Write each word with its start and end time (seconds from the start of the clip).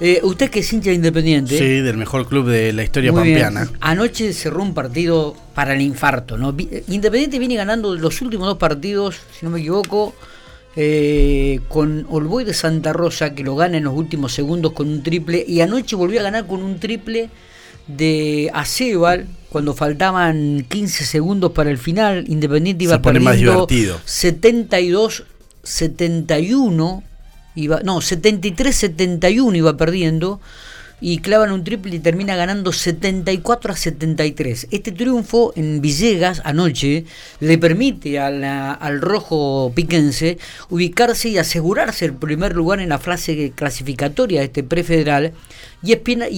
Eh, 0.00 0.20
usted 0.22 0.48
que 0.50 0.60
es 0.60 0.72
hincha 0.72 0.92
independiente. 0.92 1.58
Sí, 1.58 1.80
del 1.80 1.96
mejor 1.96 2.28
club 2.28 2.48
de 2.48 2.72
la 2.72 2.84
historia 2.84 3.12
pampeana. 3.12 3.68
Anoche 3.80 4.32
cerró 4.32 4.62
un 4.62 4.74
partido 4.74 5.34
para 5.54 5.74
el 5.74 5.80
infarto, 5.80 6.36
¿no? 6.36 6.54
Independiente 6.88 7.38
viene 7.38 7.56
ganando 7.56 7.94
los 7.94 8.22
últimos 8.22 8.46
dos 8.46 8.58
partidos, 8.58 9.16
si 9.38 9.44
no 9.44 9.50
me 9.50 9.60
equivoco, 9.60 10.14
eh, 10.76 11.60
con 11.68 12.06
Olboy 12.08 12.44
de 12.44 12.54
Santa 12.54 12.92
Rosa, 12.92 13.34
que 13.34 13.42
lo 13.42 13.56
gana 13.56 13.78
en 13.78 13.84
los 13.84 13.94
últimos 13.94 14.32
segundos 14.32 14.72
con 14.72 14.88
un 14.88 15.02
triple, 15.02 15.44
y 15.46 15.60
anoche 15.60 15.96
volvió 15.96 16.20
a 16.20 16.22
ganar 16.22 16.46
con 16.46 16.62
un 16.62 16.78
triple 16.78 17.30
de 17.88 18.50
Acebal, 18.54 19.26
cuando 19.48 19.74
faltaban 19.74 20.64
15 20.68 21.04
segundos 21.04 21.52
para 21.52 21.70
el 21.70 21.78
final, 21.78 22.24
Independiente 22.28 22.84
iba 22.84 23.02
perdiendo 23.02 23.66
72 24.04 25.24
71 25.64 27.02
no, 27.56 28.00
73 28.00 28.74
71 28.74 29.56
iba 29.56 29.76
perdiendo 29.76 30.40
y 31.00 31.18
clavan 31.18 31.52
un 31.52 31.64
triple 31.64 31.94
y 31.96 32.00
termina 32.00 32.34
ganando 32.34 32.72
74 32.72 33.72
a 33.72 33.76
73. 33.76 34.68
Este 34.70 34.92
triunfo 34.92 35.52
en 35.56 35.80
Villegas 35.80 36.42
anoche 36.44 37.04
le 37.40 37.58
permite 37.58 38.18
al 38.18 39.00
rojo 39.00 39.72
piquense 39.74 40.38
ubicarse 40.70 41.28
y 41.28 41.38
asegurarse 41.38 42.04
el 42.04 42.14
primer 42.14 42.54
lugar 42.54 42.80
en 42.80 42.88
la 42.88 42.98
fase 42.98 43.52
clasificatoria 43.54 44.40
de 44.40 44.46
este 44.46 44.62
prefederal 44.64 45.32
y 45.82 45.92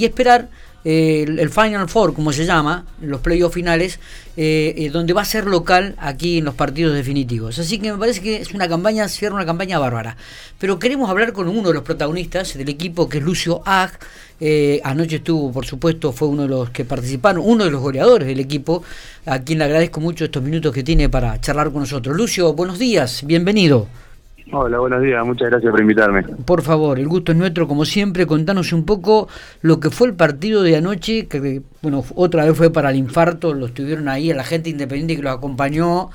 esperar 0.04 0.50
el, 0.84 1.50
Final 1.50 1.88
Four, 1.88 2.14
como 2.14 2.32
se 2.32 2.46
llama, 2.46 2.84
los 3.02 3.20
playoffs 3.20 3.54
finales, 3.54 3.98
eh, 4.36 4.74
eh, 4.76 4.90
donde 4.90 5.12
va 5.12 5.22
a 5.22 5.26
ser 5.26 5.46
local 5.46 5.94
aquí 5.98 6.38
en 6.38 6.44
los 6.44 6.54
partidos 6.54 6.94
definitivos. 6.94 7.58
Así 7.58 7.78
que 7.78 7.92
me 7.92 7.98
parece 7.98 8.22
que 8.22 8.36
es 8.36 8.52
una 8.54 8.68
campaña, 8.68 9.06
cierra 9.08 9.34
una 9.34 9.46
campaña 9.46 9.78
bárbara. 9.78 10.16
Pero 10.58 10.78
queremos 10.78 11.10
hablar 11.10 11.32
con 11.32 11.48
uno 11.48 11.68
de 11.68 11.74
los 11.74 11.82
protagonistas 11.82 12.56
del 12.56 12.68
equipo, 12.68 13.08
que 13.08 13.18
es 13.18 13.24
Lucio 13.24 13.62
Ag. 13.66 13.98
Eh, 14.40 14.80
anoche 14.84 15.16
estuvo, 15.16 15.52
por 15.52 15.66
supuesto, 15.66 16.12
fue 16.12 16.28
uno 16.28 16.42
de 16.42 16.48
los 16.48 16.70
que 16.70 16.86
participaron, 16.86 17.42
uno 17.44 17.64
de 17.64 17.70
los 17.70 17.82
goleadores 17.82 18.26
del 18.26 18.40
equipo, 18.40 18.82
a 19.26 19.40
quien 19.40 19.58
le 19.58 19.66
agradezco 19.66 20.00
mucho 20.00 20.24
estos 20.24 20.42
minutos 20.42 20.72
que 20.72 20.82
tiene 20.82 21.10
para 21.10 21.38
charlar 21.40 21.70
con 21.70 21.80
nosotros. 21.80 22.16
Lucio, 22.16 22.54
buenos 22.54 22.78
días, 22.78 23.22
bienvenido. 23.26 23.86
Hola, 24.52 24.80
buenos 24.80 25.00
días, 25.00 25.24
muchas 25.24 25.48
gracias 25.48 25.70
por 25.70 25.80
invitarme. 25.80 26.24
Por 26.44 26.62
favor, 26.62 26.98
el 26.98 27.06
gusto 27.06 27.30
es 27.30 27.38
nuestro, 27.38 27.68
como 27.68 27.84
siempre, 27.84 28.26
contanos 28.26 28.72
un 28.72 28.84
poco 28.84 29.28
lo 29.62 29.78
que 29.78 29.90
fue 29.90 30.08
el 30.08 30.14
partido 30.14 30.64
de 30.64 30.76
anoche, 30.76 31.28
que 31.28 31.62
bueno, 31.82 32.02
otra 32.16 32.44
vez 32.44 32.56
fue 32.56 32.72
para 32.72 32.90
el 32.90 32.96
infarto, 32.96 33.54
lo 33.54 33.66
estuvieron 33.66 34.08
ahí, 34.08 34.32
a 34.32 34.34
la 34.34 34.42
gente 34.42 34.68
independiente 34.68 35.14
que 35.14 35.22
los 35.22 35.36
acompañó, 35.36 36.10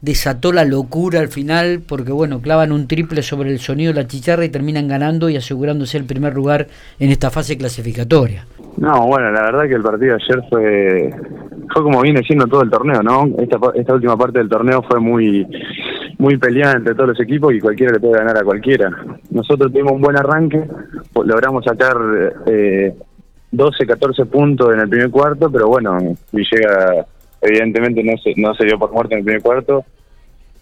desató 0.00 0.50
la 0.50 0.64
locura 0.64 1.20
al 1.20 1.28
final, 1.28 1.82
porque 1.86 2.10
bueno, 2.10 2.40
clavan 2.40 2.72
un 2.72 2.88
triple 2.88 3.20
sobre 3.20 3.50
el 3.50 3.58
sonido 3.58 3.92
de 3.92 4.00
la 4.00 4.08
chicharra 4.08 4.46
y 4.46 4.48
terminan 4.48 4.88
ganando 4.88 5.28
y 5.28 5.36
asegurándose 5.36 5.98
el 5.98 6.04
primer 6.04 6.34
lugar 6.34 6.68
en 6.98 7.10
esta 7.10 7.30
fase 7.30 7.58
clasificatoria. 7.58 8.46
No, 8.78 9.06
bueno, 9.06 9.30
la 9.30 9.42
verdad 9.42 9.68
que 9.68 9.74
el 9.74 9.82
partido 9.82 10.16
de 10.16 10.22
ayer 10.22 10.42
fue, 10.48 11.10
fue 11.72 11.82
como 11.82 12.00
viene 12.00 12.22
siendo 12.22 12.46
todo 12.46 12.62
el 12.62 12.70
torneo, 12.70 13.02
¿no? 13.02 13.26
Esta, 13.38 13.58
esta 13.74 13.94
última 13.94 14.16
parte 14.16 14.38
del 14.38 14.48
torneo 14.48 14.82
fue 14.82 14.98
muy 15.00 15.46
muy 16.18 16.36
peleada 16.38 16.76
entre 16.76 16.94
todos 16.94 17.10
los 17.10 17.20
equipos 17.20 17.52
y 17.54 17.60
cualquiera 17.60 17.92
le 17.92 18.00
puede 18.00 18.18
ganar 18.18 18.38
a 18.38 18.44
cualquiera. 18.44 18.90
Nosotros 19.30 19.72
tuvimos 19.72 19.92
un 19.92 20.00
buen 20.00 20.16
arranque, 20.16 20.62
logramos 21.24 21.64
sacar 21.64 21.96
eh, 22.46 22.94
12, 23.50 23.86
14 23.86 24.26
puntos 24.26 24.72
en 24.74 24.80
el 24.80 24.88
primer 24.88 25.10
cuarto, 25.10 25.50
pero 25.50 25.68
bueno, 25.68 25.98
llega 26.32 27.06
evidentemente 27.40 28.02
no 28.02 28.16
se, 28.16 28.32
no 28.36 28.54
se 28.54 28.64
dio 28.64 28.78
por 28.78 28.92
muerte 28.92 29.14
en 29.14 29.18
el 29.18 29.24
primer 29.24 29.42
cuarto 29.42 29.84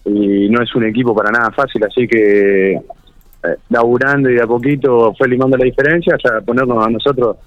y 0.05 0.49
no 0.49 0.61
es 0.61 0.75
un 0.75 0.85
equipo 0.85 1.15
para 1.15 1.31
nada 1.31 1.49
fácil, 1.51 1.83
así 1.85 2.07
que 2.07 2.73
eh, 2.73 3.55
laburando 3.69 4.29
y 4.29 4.35
de 4.35 4.43
a 4.43 4.47
poquito 4.47 5.13
fue 5.17 5.29
limando 5.29 5.55
la 5.57 5.65
diferencia 5.65 6.15
hasta 6.15 6.41
ponernos 6.41 6.85
a 6.85 6.89
nosotros 6.89 7.37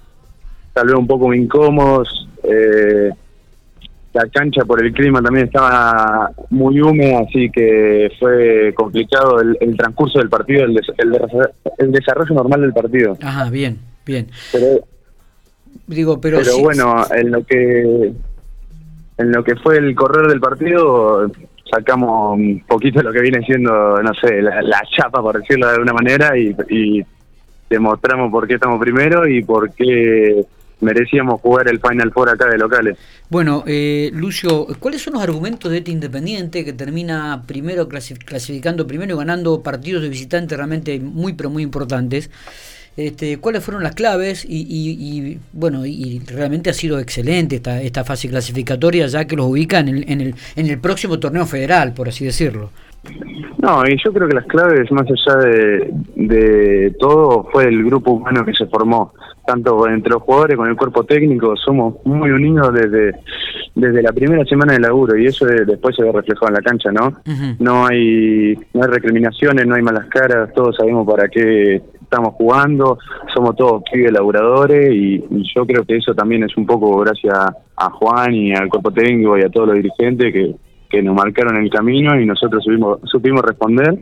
tal 0.73 0.87
vez 0.87 0.95
un 0.95 1.07
poco 1.07 1.33
incómodos. 1.33 2.27
Eh, 2.43 3.11
la 4.17 4.27
cancha 4.29 4.65
por 4.65 4.83
el 4.83 4.91
clima 4.93 5.21
también 5.21 5.45
estaba 5.45 6.31
muy 6.49 6.81
húmeda, 6.81 7.19
así 7.19 7.49
que 7.51 8.09
fue 8.19 8.73
complicado 8.73 9.39
el, 9.41 9.77
transcurso 9.77 10.17
del 10.17 10.29
partido, 10.29 10.65
el, 10.65 10.79
el, 11.77 11.91
desarrollo 11.91 12.33
normal 12.33 12.61
del 12.61 12.73
partido. 12.73 13.17
Ajá, 13.21 13.49
bien, 13.49 13.77
bien. 14.05 14.27
Pero, 14.51 14.79
Digo, 15.85 16.19
pero, 16.19 16.39
pero 16.39 16.59
bueno, 16.59 17.05
en 17.15 17.31
lo 17.31 17.43
que 17.45 18.11
en 19.19 19.31
lo 19.31 19.43
que 19.43 19.55
fue 19.55 19.77
el 19.77 19.95
correr 19.95 20.27
del 20.27 20.39
partido 20.39 21.31
sacamos 21.71 22.37
un 22.37 22.61
poquito 22.67 22.99
de 22.99 23.05
lo 23.05 23.13
que 23.13 23.21
viene 23.21 23.41
siendo, 23.45 24.01
no 24.01 24.13
sé, 24.15 24.41
la, 24.41 24.81
chapa, 24.95 25.21
por 25.21 25.39
decirlo 25.39 25.67
de 25.67 25.73
alguna 25.73 25.93
manera, 25.93 26.37
y, 26.37 26.55
y 26.69 27.05
demostramos 27.69 28.31
por 28.31 28.47
qué 28.47 28.55
estamos 28.55 28.79
primero 28.79 29.27
y 29.27 29.43
por 29.43 29.71
qué 29.73 30.45
merecíamos 30.79 31.41
jugar 31.41 31.67
el 31.67 31.79
Final 31.79 32.11
Four 32.11 32.29
acá 32.29 32.47
de 32.47 32.57
locales. 32.57 32.97
Bueno, 33.29 33.63
eh, 33.65 34.09
Lucio, 34.13 34.67
¿cuáles 34.79 35.01
son 35.01 35.13
los 35.13 35.23
argumentos 35.23 35.71
de 35.71 35.79
este 35.79 35.91
Independiente 35.91 36.63
que 36.63 36.73
termina 36.73 37.43
primero 37.45 37.87
clasificando 37.89 38.87
primero 38.87 39.15
y 39.15 39.17
ganando 39.17 39.61
partidos 39.63 40.03
de 40.03 40.09
visitante 40.09 40.55
realmente 40.55 40.99
muy 40.99 41.33
pero 41.33 41.49
muy 41.49 41.63
importantes? 41.63 42.29
Este, 42.95 43.37
¿Cuáles 43.37 43.63
fueron 43.63 43.83
las 43.83 43.93
claves? 43.93 44.43
Y, 44.47 45.37
bueno, 45.53 45.85
y 45.85 46.19
realmente 46.25 46.71
ha 46.71 46.73
sido 46.73 46.99
excelente 46.99 47.57
esta, 47.57 47.79
esta 47.79 48.03
fase 48.03 48.27
clasificatoria 48.27 49.05
ya 49.05 49.25
que 49.25 49.35
los 49.35 49.45
ubica 49.45 49.79
en 49.79 49.89
en, 49.89 50.21
el, 50.21 50.35
en 50.55 50.67
el 50.67 50.79
próximo 50.79 51.19
torneo 51.19 51.45
federal, 51.45 51.93
por 51.93 52.09
así 52.09 52.25
decirlo. 52.25 52.71
No, 53.59 53.83
y 53.87 53.97
yo 54.03 54.11
creo 54.13 54.27
que 54.27 54.35
las 54.35 54.45
claves, 54.45 54.91
más 54.91 55.05
allá 55.09 55.39
de, 55.39 55.93
de 56.15 56.95
todo, 56.99 57.47
fue 57.51 57.65
el 57.65 57.83
grupo 57.83 58.11
humano 58.11 58.45
que 58.45 58.53
se 58.53 58.67
formó 58.67 59.13
tanto 59.47 59.87
entre 59.87 60.11
los 60.11 60.21
jugadores 60.23 60.57
como 60.57 60.67
el 60.67 60.75
cuerpo 60.75 61.05
técnico, 61.05 61.55
somos 61.55 61.95
muy 62.03 62.29
unidos 62.29 62.73
desde, 62.73 63.13
desde 63.73 64.01
la 64.01 64.11
primera 64.11 64.43
semana 64.43 64.73
de 64.73 64.81
laburo 64.81 65.17
y 65.17 65.25
eso 65.25 65.45
después 65.45 65.95
se 65.95 66.03
ve 66.03 66.11
reflejado 66.11 66.49
en 66.49 66.53
la 66.53 66.61
cancha, 66.61 66.91
¿no? 66.91 67.13
No 67.57 67.87
hay 67.87 68.55
no 68.73 68.83
hay 68.83 68.89
recriminaciones, 68.89 69.65
no 69.65 69.75
hay 69.75 69.81
malas 69.81 70.07
caras, 70.07 70.53
todos 70.53 70.75
sabemos 70.75 71.07
para 71.07 71.29
qué 71.29 71.81
estamos 72.01 72.33
jugando, 72.35 72.99
somos 73.33 73.55
todos 73.55 73.83
pibes 73.89 74.11
laburadores 74.11 74.91
y, 74.93 75.23
yo 75.55 75.65
creo 75.65 75.85
que 75.85 75.95
eso 75.95 76.13
también 76.13 76.43
es 76.43 76.55
un 76.57 76.65
poco 76.65 76.99
gracias 76.99 77.33
a 77.77 77.89
Juan 77.89 78.33
y 78.33 78.53
al 78.53 78.67
cuerpo 78.67 78.91
técnico 78.91 79.37
y 79.37 79.43
a 79.43 79.49
todos 79.49 79.67
los 79.67 79.77
dirigentes 79.77 80.33
que, 80.33 80.55
que 80.89 81.01
nos 81.01 81.15
marcaron 81.15 81.57
el 81.57 81.69
camino 81.69 82.19
y 82.19 82.25
nosotros 82.25 82.63
supimos, 82.63 82.99
supimos 83.05 83.41
responder 83.41 83.97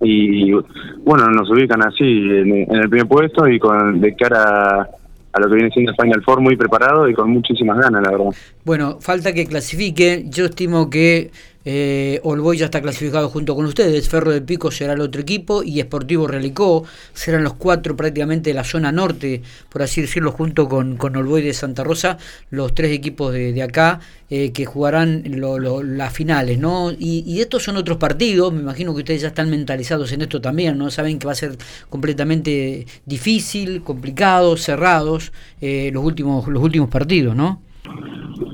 y 0.00 0.52
bueno, 0.52 1.26
nos 1.28 1.50
ubican 1.50 1.84
así 1.84 2.04
en, 2.04 2.74
el 2.74 2.88
primer 2.88 3.08
puesto 3.08 3.48
y 3.48 3.58
con 3.58 4.00
de 4.00 4.14
cara 4.14 4.88
a 5.32 5.40
lo 5.40 5.48
que 5.48 5.54
viene 5.54 5.70
siendo 5.70 5.92
Final 6.00 6.22
Four 6.22 6.40
muy 6.40 6.56
preparado 6.56 7.08
y 7.08 7.14
con 7.14 7.30
muchísimas 7.30 7.78
ganas, 7.78 8.02
la 8.02 8.10
verdad. 8.10 8.30
Bueno, 8.64 8.98
falta 9.00 9.32
que 9.32 9.46
clasifique. 9.46 10.24
Yo 10.28 10.46
estimo 10.46 10.88
que 10.88 11.30
eh, 11.70 12.18
Olboy 12.22 12.56
ya 12.56 12.64
está 12.64 12.80
clasificado 12.80 13.28
junto 13.28 13.54
con 13.54 13.66
ustedes. 13.66 14.08
Ferro 14.08 14.32
de 14.32 14.40
Pico 14.40 14.70
será 14.70 14.94
el 14.94 15.02
otro 15.02 15.20
equipo 15.20 15.62
y 15.62 15.80
Esportivo 15.80 16.26
Relicó 16.26 16.84
serán 17.12 17.44
los 17.44 17.52
cuatro 17.52 17.94
prácticamente 17.94 18.48
de 18.48 18.54
la 18.54 18.64
zona 18.64 18.90
norte, 18.90 19.42
por 19.68 19.82
así 19.82 20.00
decirlo, 20.00 20.32
junto 20.32 20.66
con, 20.66 20.96
con 20.96 21.14
Olboy 21.14 21.42
de 21.42 21.52
Santa 21.52 21.84
Rosa, 21.84 22.16
los 22.48 22.74
tres 22.74 22.90
equipos 22.92 23.34
de, 23.34 23.62
acá 23.62 24.00
eh, 24.30 24.50
que 24.52 24.64
jugarán 24.64 25.24
las 25.28 26.10
finales, 26.14 26.58
¿no? 26.58 26.90
Y, 26.90 27.38
estos 27.38 27.64
son 27.64 27.76
otros 27.76 27.98
partidos. 27.98 28.50
Me 28.50 28.62
imagino 28.62 28.94
que 28.94 29.00
ustedes 29.00 29.20
ya 29.20 29.28
están 29.28 29.50
mentalizados 29.50 30.10
en 30.12 30.22
esto 30.22 30.40
también, 30.40 30.78
¿no? 30.78 30.90
Saben 30.90 31.18
que 31.18 31.26
va 31.26 31.32
a 31.32 31.34
ser 31.34 31.58
completamente 31.90 32.86
difícil, 33.04 33.82
complicado, 33.82 34.56
cerrados 34.56 35.32
eh, 35.60 35.90
los 35.92 36.02
últimos 36.02 36.48
los 36.48 36.62
últimos 36.62 36.88
partidos, 36.88 37.36
¿no? 37.36 37.60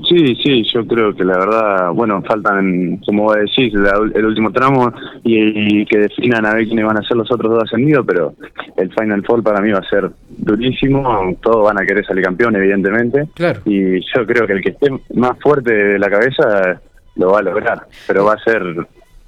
Sí, 0.07 0.35
sí, 0.43 0.63
yo 0.71 0.85
creo 0.85 1.15
que 1.15 1.23
la 1.23 1.37
verdad, 1.37 1.91
bueno, 1.91 2.21
faltan, 2.21 2.97
como 3.05 3.23
vos 3.23 3.37
decís, 3.37 3.73
el 3.73 4.25
último 4.25 4.51
tramo 4.51 4.93
y, 5.23 5.85
que 5.85 5.97
definan 5.97 6.45
a 6.45 6.53
ver 6.53 6.65
quiénes 6.65 6.85
van 6.85 6.97
a 6.97 7.07
ser 7.07 7.17
los 7.17 7.31
otros 7.31 7.53
dos 7.53 7.63
ascendidos, 7.63 8.05
pero 8.05 8.33
el 8.77 8.93
Final 8.93 9.23
Four 9.25 9.41
para 9.41 9.61
mí 9.61 9.71
va 9.71 9.79
a 9.79 9.89
ser 9.89 10.09
durísimo, 10.29 11.35
todos 11.41 11.63
van 11.63 11.81
a 11.81 11.85
querer 11.85 12.05
salir 12.05 12.23
campeón, 12.23 12.55
evidentemente, 12.55 13.27
claro. 13.33 13.61
y 13.65 13.99
yo 14.01 14.25
creo 14.25 14.45
que 14.45 14.53
el 14.53 14.61
que 14.61 14.69
esté 14.69 14.89
más 15.15 15.39
fuerte 15.39 15.73
de 15.73 15.99
la 15.99 16.09
cabeza 16.09 16.81
lo 17.15 17.31
va 17.31 17.39
a 17.39 17.43
lograr, 17.43 17.87
pero 18.07 18.25
va 18.25 18.33
a 18.33 18.43
ser 18.43 18.61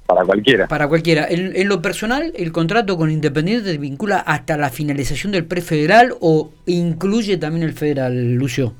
para 0.06 0.24
cualquiera. 0.24 0.66
Para 0.68 0.88
cualquiera. 0.88 1.26
En, 1.28 1.54
en, 1.54 1.68
lo 1.68 1.82
personal, 1.82 2.32
¿el 2.36 2.52
contrato 2.52 2.96
con 2.96 3.10
Independiente 3.10 3.72
te 3.72 3.78
vincula 3.78 4.18
hasta 4.18 4.56
la 4.56 4.70
finalización 4.70 5.32
del 5.32 5.44
prefederal 5.44 6.14
o 6.20 6.50
incluye 6.66 7.36
también 7.36 7.64
el 7.66 7.74
federal, 7.74 8.34
Lucio? 8.34 8.74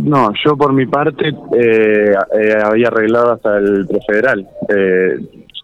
No, 0.00 0.32
yo 0.44 0.56
por 0.56 0.72
mi 0.72 0.86
parte 0.86 1.28
eh, 1.28 2.12
eh, 2.12 2.58
había 2.62 2.88
arreglado 2.88 3.32
hasta 3.32 3.58
el 3.58 3.86
prefederal. 3.86 4.46
Eh, 4.68 5.18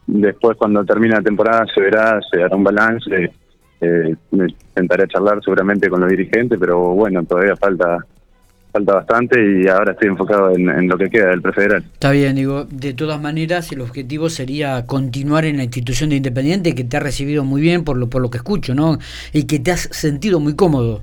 después, 0.06 0.56
cuando 0.56 0.84
termine 0.84 1.14
la 1.14 1.22
temporada, 1.22 1.66
se 1.72 1.80
verá, 1.80 2.20
se 2.30 2.42
hará 2.42 2.56
un 2.56 2.64
balance. 2.64 3.32
Eh, 3.80 4.14
intentaré 4.32 5.06
charlar 5.08 5.42
seguramente 5.42 5.88
con 5.88 6.00
los 6.00 6.10
dirigentes, 6.10 6.58
pero 6.58 6.78
bueno, 6.94 7.24
todavía 7.24 7.56
falta 7.56 7.98
falta 8.74 8.94
bastante 8.94 9.62
y 9.62 9.68
ahora 9.68 9.92
estoy 9.92 10.08
enfocado 10.08 10.50
en, 10.50 10.88
lo 10.88 10.98
que 10.98 11.08
queda 11.08 11.28
del 11.28 11.40
prefederal. 11.40 11.84
Está 11.92 12.10
bien, 12.10 12.34
digo, 12.34 12.64
de 12.64 12.92
todas 12.92 13.20
maneras 13.22 13.70
el 13.70 13.80
objetivo 13.80 14.28
sería 14.28 14.84
continuar 14.84 15.44
en 15.44 15.58
la 15.58 15.62
institución 15.62 16.10
de 16.10 16.16
Independiente 16.16 16.74
que 16.74 16.82
te 16.82 16.96
ha 16.96 17.00
recibido 17.00 17.44
muy 17.44 17.62
bien 17.62 17.84
por 17.84 17.96
lo, 17.96 18.10
por 18.10 18.20
lo 18.20 18.30
que 18.30 18.38
escucho, 18.38 18.74
¿no? 18.74 18.98
Y 19.32 19.46
que 19.46 19.60
te 19.60 19.70
has 19.70 19.82
sentido 19.92 20.40
muy 20.40 20.56
cómodo. 20.56 21.02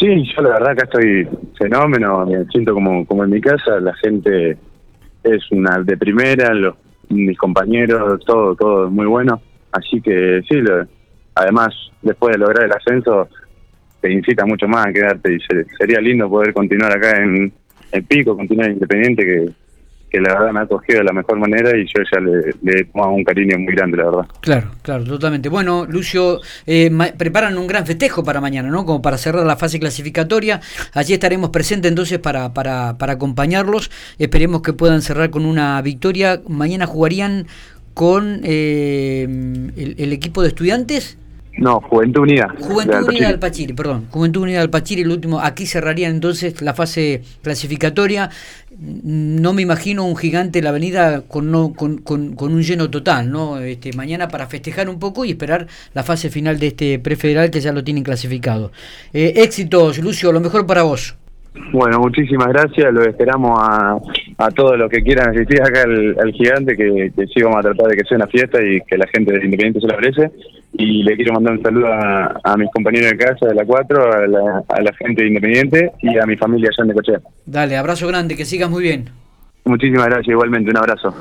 Sí, 0.00 0.08
yo 0.34 0.42
la 0.42 0.48
verdad 0.58 0.74
que 0.74 0.84
estoy 0.84 1.28
fenómeno, 1.62 2.26
me 2.26 2.44
siento 2.46 2.74
como, 2.74 3.06
como 3.06 3.24
en 3.24 3.30
mi 3.30 3.40
casa, 3.40 3.78
la 3.80 3.94
gente 3.94 4.56
es 5.22 5.50
una 5.52 5.78
de 5.78 5.96
primera, 5.96 6.52
los, 6.54 6.74
mis 7.08 7.38
compañeros, 7.38 8.24
todo, 8.24 8.54
todo 8.54 8.90
muy 8.90 9.06
bueno, 9.06 9.40
así 9.70 10.00
que 10.00 10.42
sí, 10.48 10.56
además 11.34 11.68
después 12.02 12.32
de 12.32 12.38
lograr 12.38 12.64
el 12.64 12.72
ascenso 12.72 13.28
te 14.00 14.12
incita 14.12 14.44
mucho 14.44 14.66
más 14.66 14.86
a 14.86 14.92
quedarte 14.92 15.34
y 15.34 15.38
sería 15.78 16.00
lindo 16.00 16.28
poder 16.28 16.52
continuar 16.52 16.96
acá 16.96 17.22
en 17.22 17.52
el 17.92 18.04
pico, 18.04 18.36
continuar 18.36 18.70
independiente 18.70 19.22
que 19.24 19.50
que 20.12 20.20
la 20.20 20.34
verdad 20.34 20.52
me 20.52 20.60
ha 20.60 20.66
cogido 20.66 20.98
de 20.98 21.04
la 21.04 21.12
mejor 21.12 21.38
manera 21.38 21.76
y 21.76 21.86
yo 21.86 22.02
ya 22.12 22.20
le, 22.20 22.54
le 22.62 22.80
he 22.80 22.84
tomado 22.84 23.12
un 23.12 23.24
cariño 23.24 23.58
muy 23.58 23.74
grande, 23.74 23.96
la 23.96 24.04
verdad. 24.04 24.26
Claro, 24.40 24.70
claro, 24.82 25.04
totalmente. 25.04 25.48
Bueno, 25.48 25.86
Lucio, 25.86 26.40
eh, 26.66 26.90
preparan 27.16 27.56
un 27.56 27.66
gran 27.66 27.86
festejo 27.86 28.22
para 28.22 28.40
mañana, 28.40 28.68
¿no? 28.68 28.84
Como 28.84 29.00
para 29.00 29.16
cerrar 29.16 29.46
la 29.46 29.56
fase 29.56 29.80
clasificatoria. 29.80 30.60
Allí 30.92 31.14
estaremos 31.14 31.48
presentes 31.48 31.88
entonces 31.88 32.18
para, 32.18 32.52
para, 32.52 32.98
para 32.98 33.14
acompañarlos. 33.14 33.90
Esperemos 34.18 34.60
que 34.60 34.74
puedan 34.74 35.00
cerrar 35.00 35.30
con 35.30 35.46
una 35.46 35.80
victoria. 35.80 36.42
Mañana 36.46 36.86
jugarían 36.86 37.46
con 37.94 38.40
eh, 38.44 39.24
el 39.96 40.12
equipo 40.12 40.42
de 40.42 40.48
estudiantes 40.48 41.16
no, 41.58 41.80
Juventud 41.80 42.22
Unida. 42.22 42.54
Juventud 42.60 43.08
Unida 43.08 43.28
del 43.28 43.38
Pachiri, 43.38 43.74
perdón. 43.74 44.06
Juventud 44.10 44.42
Unida 44.42 44.60
del 44.60 44.70
Pachiri, 44.70 45.02
el 45.02 45.10
último. 45.10 45.40
Aquí 45.40 45.66
cerraría 45.66 46.08
entonces 46.08 46.62
la 46.62 46.72
fase 46.72 47.22
clasificatoria. 47.42 48.30
No 48.78 49.52
me 49.52 49.62
imagino 49.62 50.06
un 50.06 50.16
gigante 50.16 50.60
en 50.60 50.64
la 50.64 50.70
avenida 50.70 51.22
con, 51.28 51.50
no, 51.50 51.74
con, 51.74 51.98
con, 51.98 52.34
un 52.40 52.62
lleno 52.62 52.90
total, 52.90 53.30
¿no? 53.30 53.58
Este, 53.58 53.92
mañana 53.92 54.28
para 54.28 54.46
festejar 54.46 54.88
un 54.88 54.98
poco 54.98 55.24
y 55.24 55.30
esperar 55.30 55.66
la 55.92 56.02
fase 56.02 56.30
final 56.30 56.58
de 56.58 56.68
este 56.68 56.98
prefederal 56.98 57.50
que 57.50 57.60
ya 57.60 57.72
lo 57.72 57.84
tienen 57.84 58.02
clasificado. 58.02 58.72
Eh, 59.12 59.34
éxitos, 59.36 59.98
Lucio, 59.98 60.32
lo 60.32 60.40
mejor 60.40 60.66
para 60.66 60.84
vos. 60.84 61.16
Bueno, 61.70 61.98
muchísimas 62.00 62.48
gracias. 62.48 62.90
Lo 62.94 63.02
esperamos 63.02 63.58
a, 63.60 63.98
a 64.38 64.50
todos 64.52 64.78
los 64.78 64.88
que 64.88 65.02
quieran 65.02 65.28
asistir 65.28 65.60
acá 65.60 65.82
al, 65.82 66.32
gigante, 66.32 66.74
que, 66.74 67.12
que 67.14 67.26
sí 67.26 67.42
vamos 67.42 67.58
a 67.58 67.62
tratar 67.62 67.88
de 67.88 67.96
que 67.96 68.04
sea 68.08 68.16
una 68.16 68.26
fiesta 68.26 68.58
y 68.62 68.80
que 68.80 68.96
la 68.96 69.06
gente 69.08 69.32
de 69.32 69.44
Independiente 69.44 69.80
se 69.80 69.86
lo 69.86 69.96
merece. 69.96 70.30
Y 70.74 71.02
le 71.02 71.16
quiero 71.16 71.34
mandar 71.34 71.54
un 71.54 71.62
saludo 71.62 71.86
a, 71.92 72.56
mis 72.56 72.70
compañeros 72.70 73.10
de 73.10 73.18
casa 73.18 73.46
de 73.46 73.54
la 73.54 73.64
4, 73.64 74.12
a 74.12 74.26
la, 74.26 74.64
a 74.68 74.80
la 74.80 74.92
gente 74.94 75.22
de 75.22 75.28
Independiente 75.28 75.92
y 76.00 76.18
a 76.18 76.24
mi 76.24 76.36
familia 76.36 76.70
allá 76.70 76.82
en 76.82 76.88
Necochea. 76.88 77.20
Dale, 77.44 77.76
abrazo 77.76 78.08
grande, 78.08 78.36
que 78.36 78.44
sigas 78.44 78.70
muy 78.70 78.82
bien. 78.82 79.10
Muchísimas 79.64 80.06
gracias, 80.06 80.28
igualmente, 80.28 80.70
un 80.70 80.78
abrazo. 80.78 81.14